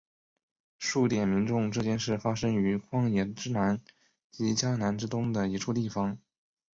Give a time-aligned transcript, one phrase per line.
[0.79, 3.79] 数点民众这件事发生于旷野之南
[4.31, 6.17] 及迦南之东的一处地方。